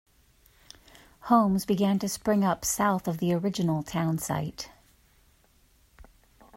[1.29, 4.71] Homes began to spring up south of the original townsite.